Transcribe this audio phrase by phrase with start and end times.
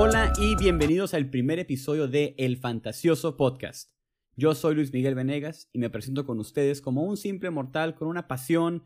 [0.00, 3.90] Hola y bienvenidos al primer episodio de El Fantasioso Podcast.
[4.36, 8.06] Yo soy Luis Miguel Venegas y me presento con ustedes como un simple mortal con
[8.06, 8.84] una pasión,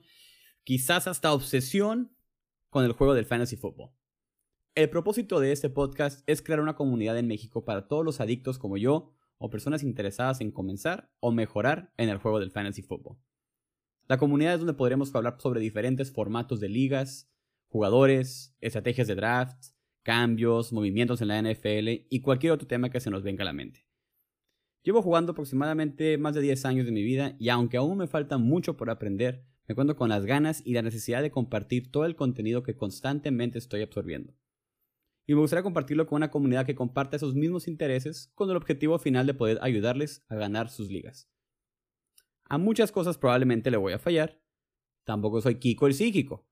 [0.65, 2.17] quizás hasta obsesión,
[2.71, 3.93] con el juego del fantasy football.
[4.75, 8.59] El propósito de este podcast es crear una comunidad en México para todos los adictos
[8.59, 13.19] como yo o personas interesadas en comenzar o mejorar en el juego del fantasy football.
[14.09, 17.31] La comunidad es donde podremos hablar sobre diferentes formatos de ligas,
[17.69, 19.63] jugadores, estrategias de draft,
[20.03, 23.53] cambios, movimientos en la NFL y cualquier otro tema que se nos venga a la
[23.53, 23.87] mente.
[24.83, 28.39] Llevo jugando aproximadamente más de 10 años de mi vida y aunque aún me falta
[28.39, 32.17] mucho por aprender, me cuento con las ganas y la necesidad de compartir todo el
[32.17, 34.33] contenido que constantemente estoy absorbiendo
[35.27, 38.99] y me gustaría compartirlo con una comunidad que comparta esos mismos intereses con el objetivo
[38.99, 41.31] final de poder ayudarles a ganar sus ligas.
[42.45, 44.43] A muchas cosas probablemente le voy a fallar,
[45.05, 46.47] tampoco soy Kiko el psíquico,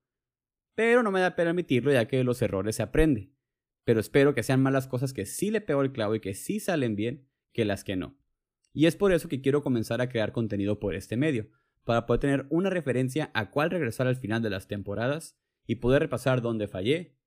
[0.73, 3.33] pero no me da pena admitirlo ya que los errores se aprende,
[3.83, 6.33] pero espero que sean más las cosas que sí le pego el clavo y que
[6.33, 8.17] sí salen bien que las que no.
[8.73, 11.49] Y es por eso que quiero comenzar a crear contenido por este medio,
[11.83, 16.03] para poder tener una referencia a cuál regresar al final de las temporadas y poder
[16.03, 17.17] repasar dónde fallé,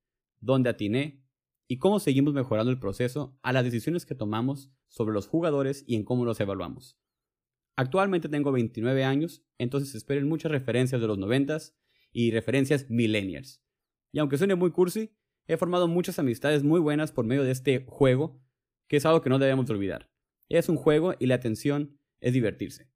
[0.41, 1.24] dónde atiné
[1.67, 5.97] y cómo seguimos mejorando el proceso a las decisiones que tomamos sobre los jugadores y
[5.97, 6.99] en cómo los evaluamos.
[7.77, 11.59] Actualmente tengo 29 años, entonces esperen muchas referencias de los 90
[12.13, 13.63] y referencias millennials.
[14.13, 17.85] Y aunque suene muy cursi, he formado muchas amistades muy buenas por medio de este
[17.89, 18.41] juego,
[18.87, 20.11] que es algo que no debemos olvidar.
[20.49, 22.91] Es un juego y la atención es divertirse.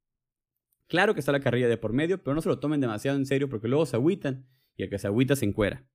[0.87, 3.27] Claro que está la carrilla de por medio, pero no se lo tomen demasiado en
[3.27, 5.87] serio porque luego se agüitan y el que se agüita se encuera.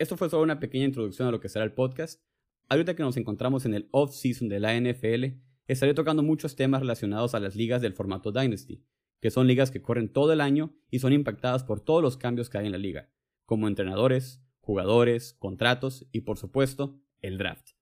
[0.00, 2.22] Esto fue solo una pequeña introducción a lo que será el podcast.
[2.70, 7.34] Ahorita que nos encontramos en el off-season de la NFL, estaré tocando muchos temas relacionados
[7.34, 8.82] a las ligas del formato Dynasty,
[9.20, 12.48] que son ligas que corren todo el año y son impactadas por todos los cambios
[12.48, 13.10] que hay en la liga,
[13.44, 17.72] como entrenadores, jugadores, contratos y por supuesto el draft.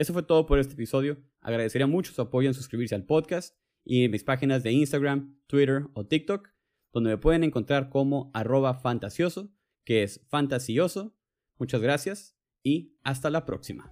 [0.00, 1.22] Eso fue todo por este episodio.
[1.40, 5.86] Agradecería mucho su apoyo en suscribirse al podcast y en mis páginas de Instagram, Twitter
[5.94, 6.48] o TikTok,
[6.92, 11.16] donde me pueden encontrar como arroba fantasioso que es fantasioso.
[11.58, 13.90] Muchas gracias y hasta la próxima.